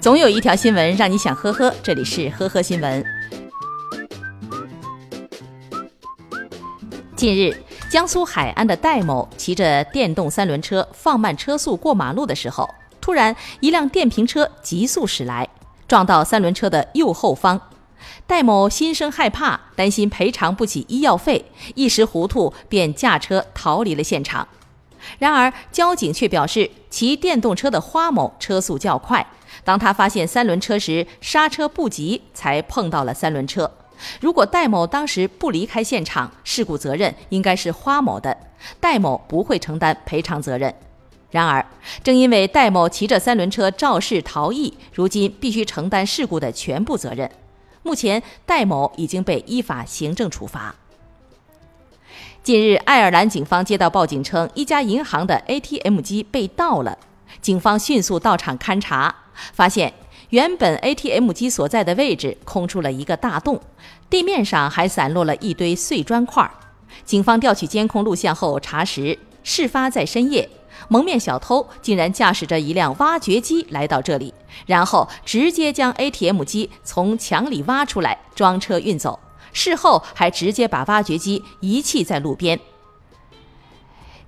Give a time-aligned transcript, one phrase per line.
[0.00, 3.04] 总有一条新闻让你想呵呵，这里是呵呵新闻。
[7.16, 7.52] 近日，
[7.90, 12.68] 江苏海安的戴某骑着电动三轮车放慢车速过马路的时候，
[13.00, 15.48] 突然一辆电瓶车急速驶来，
[15.88, 17.60] 撞到三轮车的右后方。
[18.24, 21.44] 戴某心生害怕，担心赔偿不起医药费，
[21.74, 24.46] 一时糊涂便驾车逃离了现场。
[25.18, 29.26] 然而，交警却表示，骑电动车的花某车速较快，
[29.64, 33.70] 当他发现三轮车时刹车不及，才碰到了三轮车。
[34.20, 38.36] 如果戴某当时不离开现场，事故责任应该是花某的，
[38.78, 40.72] 戴某不会承担赔偿责任。
[41.30, 41.66] 然而，
[42.02, 47.30] 正因为戴某骑着三轮车肇事逃逸，如今必须承担事故的全部责任。
[47.82, 50.74] 目前，戴某已经被依法行政处罚。
[52.48, 56.96] 近日，爱尔兰警方接到报警称，一家银行的 ATM 机被盗了。
[57.42, 59.14] 警方迅速到场勘查，
[59.52, 59.92] 发现
[60.30, 63.60] 原本 ATM 机所在的位置空出了一个大洞，
[64.08, 66.50] 地面上还散落了一堆碎砖块。
[67.04, 70.48] 警方调取监控录像后查实，事发在深夜，
[70.88, 74.32] 蒙面小偷竟然驾驶着一辆挖掘机来到这里，
[74.64, 79.20] 然后直接将 ATM 机从墙里挖出来，装车运走。
[79.52, 82.58] 事后还直接把挖掘机遗弃在路边。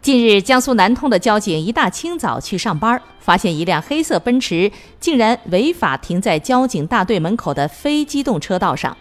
[0.02, 8.96] 近日，江苏南通的交警一大清早去上班，发现一辆黑色奔驰竟然违法停在交警大队门口的非机动车道上。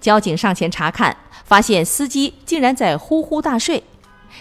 [0.00, 3.80] 交警上前查看，发现司机竟然在呼呼大睡。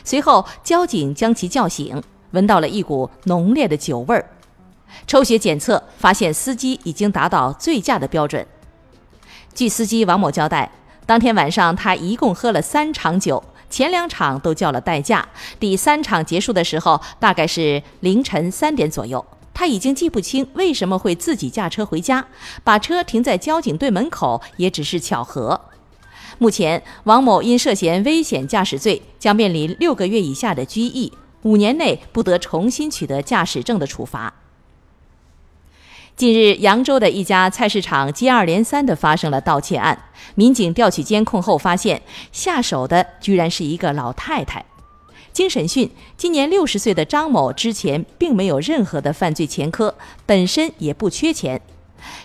[0.04, 4.28] 随后，交警将其叫醒，闻到了一股浓烈的酒味儿。
[5.06, 8.44] 抽血检测发现司机已经达到醉驾的标准。
[9.54, 10.72] 据司机王某交代。
[11.10, 15.28] 当天晚上，他一共喝了三场酒，前两场都叫了代驾。
[15.60, 22.24] 第三场结束的时候，大概是凌晨三点左右，他已经记不清为什么会自己驾车回家，
[22.64, 25.60] 把车停在交警队门口也只是巧合。
[26.38, 31.12] 目前，王某因涉嫌危险驾驶罪，将面临六个月以下的拘役，
[31.42, 34.32] 五年内不得重新取得驾驶证的处罚。
[36.20, 39.98] 近日，扬州的一家菜市场接二连三地发生了盗窃案。
[40.36, 42.02] 民警调取监控后发现，
[42.34, 44.66] 下手的居然是一个老太太。
[45.32, 51.62] 经审讯，今年六十岁的张某之前并没有任何的犯罪前科，本身也不缺钱。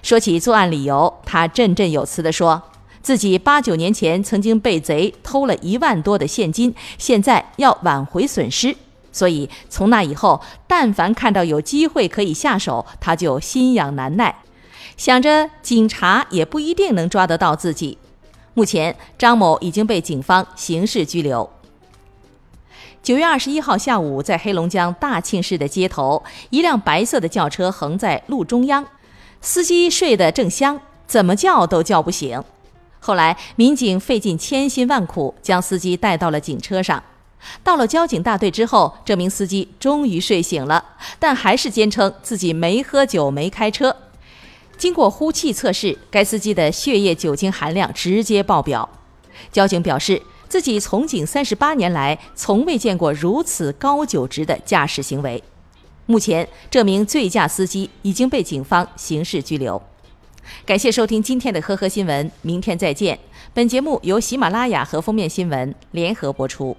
[0.03, 2.61] 说起作案理由，他振振有词地说，
[3.01, 8.75] 自己八九年前曾经被贼偷了一万多的现金，现在要挽回损失。
[9.15, 14.43] 所以从那以后，但凡看到有机会可以下手，他就心痒难耐，
[14.97, 17.97] 想着警察也不一定能抓得到自己。
[18.55, 21.49] 目前，张某已经被警方刑事拘留。
[23.05, 28.85] 九月二十一号下午，在黑龙江大庆市的街头，一辆白色的轿车横在路中央，
[29.41, 32.43] 司机睡得正香，怎么叫都叫不醒。
[32.99, 37.01] 后来，民警费尽千辛万苦，将司机带到了警车上。
[37.63, 40.85] 到了交警大队之后，这名司机终于睡醒了，
[41.19, 43.95] 但还是坚称自己没喝酒、没开车。
[44.77, 48.89] 经过呼气测试，该司机的血液酒精含量直接爆表。
[49.53, 55.43] 交警表示，自己从警三十八年来，从未见过如此高酒值的驾驶行为。
[56.07, 59.81] 目前，这名醉驾司机已经被警方刑事拘留。
[60.67, 63.19] 感谢收听今天的呵呵新闻，明天再见。
[63.55, 66.77] 本节目由喜马拉雅和封面新闻联合播出。